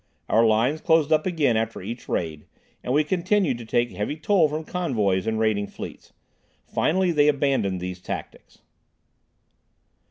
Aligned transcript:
Our 0.29 0.43
lines 0.43 0.81
closed 0.81 1.11
up 1.13 1.27
again 1.27 1.55
after 1.55 1.79
each 1.79 2.09
raid, 2.09 2.47
and 2.83 2.91
we 2.91 3.03
continued 3.03 3.59
to 3.59 3.65
take 3.65 3.91
heavy 3.91 4.15
toll 4.15 4.49
from 4.49 4.63
convoys 4.63 5.27
and 5.27 5.37
raiding 5.37 5.67
fleets. 5.67 6.11
Finally 6.65 7.11
they 7.11 7.27
abandoned 7.27 7.79
these 7.79 8.01
tactics. 8.01 8.63